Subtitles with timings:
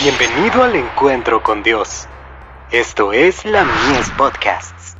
[0.00, 2.06] Bienvenido al encuentro con Dios.
[2.70, 4.94] Esto es la Mies Podcasts.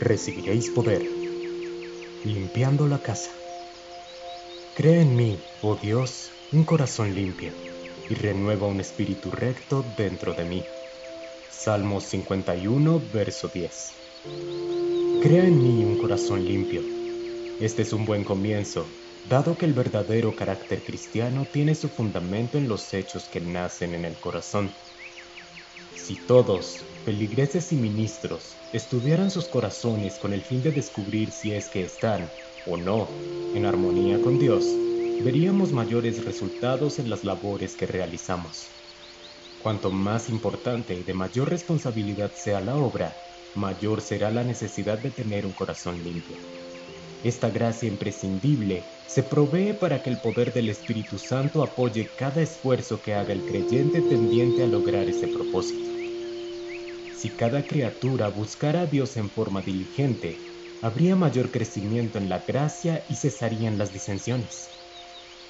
[0.00, 1.02] Recibiréis poder,
[2.24, 3.30] limpiando la casa.
[4.74, 7.52] Crea en mí, oh Dios, un corazón limpio,
[8.08, 10.64] y renueva un espíritu recto dentro de mí.
[11.50, 13.92] Salmos 51, verso 10.
[15.22, 16.95] Crea en mí un corazón limpio.
[17.58, 18.86] Este es un buen comienzo,
[19.24, 24.04] dado que el verdadero carácter cristiano tiene su fundamento en los hechos que nacen en
[24.04, 24.74] el corazón.
[25.94, 31.70] Si todos, feligreses y ministros, estudiaran sus corazones con el fin de descubrir si es
[31.70, 32.30] que están,
[32.66, 33.08] o no,
[33.54, 34.66] en armonía con Dios,
[35.22, 38.74] veríamos mayores resultados en las labores que realizamos.
[39.62, 43.16] Cuanto más importante y de mayor responsabilidad sea la obra,
[43.54, 46.36] mayor será la necesidad de tener un corazón limpio.
[47.26, 53.02] Esta gracia imprescindible se provee para que el poder del Espíritu Santo apoye cada esfuerzo
[53.02, 55.90] que haga el creyente tendiente a lograr ese propósito.
[57.12, 60.38] Si cada criatura buscara a Dios en forma diligente,
[60.82, 64.70] habría mayor crecimiento en la gracia y cesarían las disensiones.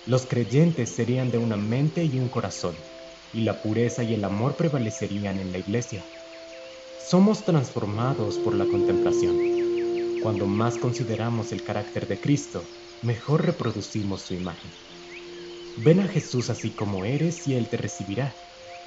[0.06, 2.76] Los creyentes serían de una mente y un corazón
[3.34, 6.06] y la pureza y el amor prevalecerían en la iglesia.
[7.10, 9.55] Somos transformados por la contemplación.
[10.22, 12.68] Cuando más consideramos el carácter de Cristo,
[13.02, 14.72] mejor reproducimos su imagen.
[15.78, 18.34] Ven a Jesús así como eres y Él te recibirá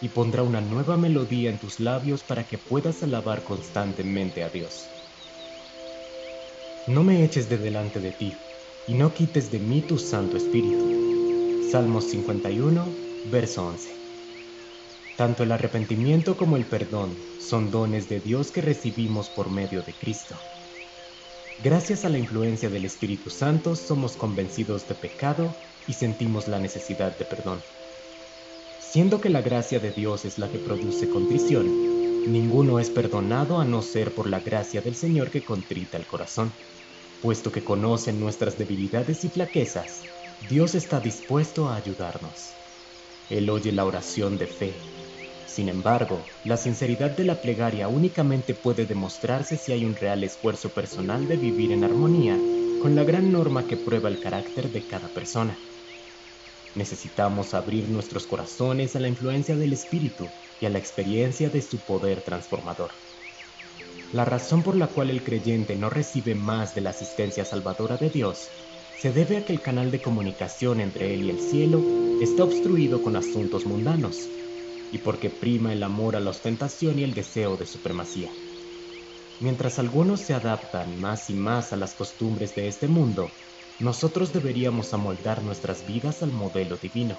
[0.02, 4.90] y pondrá una nueva melodía en tus labios para que puedas alabar constantemente a Dios.
[6.88, 8.34] No me eches de delante de ti
[8.88, 11.70] y no quites de mí tu Santo Espíritu.
[11.72, 12.96] Salmos 51,
[13.30, 14.00] verso 11.
[15.16, 19.94] Tanto el arrepentimiento como el perdón son dones de Dios que recibimos por medio de
[19.94, 20.40] Cristo.
[21.62, 25.58] Gracias a la influencia del Espíritu Santo somos convencidos de pecado
[25.88, 27.62] y sentimos la necesidad de perdón.
[28.80, 31.68] Siendo que la gracia de Dios es la que produce contrición,
[32.32, 36.54] ninguno es perdonado a no ser por la gracia del Señor que contrita el corazón.
[37.22, 40.06] Puesto que conoce nuestras debilidades y flaquezas,
[40.48, 42.54] Dios está dispuesto a ayudarnos.
[43.30, 44.74] Él oye la oración de fe
[45.50, 50.76] sin embargo, la sinceridad de la plegaria únicamente puede demostrarse si hay un real esfuerzo
[50.76, 52.38] personal de vivir en armonía
[52.80, 55.58] con la gran norma que prueba el carácter de cada persona.
[56.76, 60.30] Necesitamos abrir nuestros corazones a la influencia del Espíritu
[60.62, 62.92] y a la experiencia de su poder transformador.
[64.14, 68.12] La razón por la cual el creyente no recibe más de la asistencia salvadora de
[68.12, 68.52] Dios
[69.00, 71.84] se debe a que el canal de comunicación entre él y el cielo
[72.22, 74.30] está obstruido con asuntos mundanos
[74.92, 78.32] y porque prima el amor a la ostentación y el deseo de supremacía.
[79.40, 83.32] Mientras algunos se adaptan más y más a las costumbres de este mundo,
[83.80, 87.18] nosotros deberíamos amoldar nuestras vidas al modelo divino.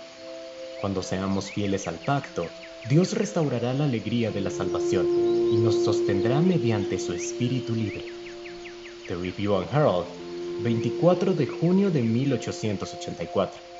[0.81, 2.47] Cuando seamos fieles al pacto,
[2.88, 5.06] Dios restaurará la alegría de la salvación
[5.52, 8.04] y nos sostendrá mediante su espíritu libre.
[9.06, 10.06] The Review and Herald,
[10.62, 13.80] 24 de junio de 1884.